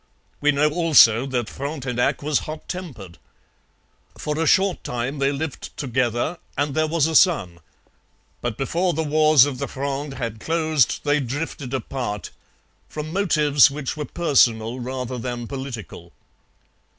[0.41, 3.19] We know also that Frontenac was hot tempered.
[4.17, 7.59] For a short time they lived together and there was a son.
[8.41, 12.31] But before the wars of the Fronde had closed they drifted apart,
[12.89, 16.13] from motives which were personal rather than political.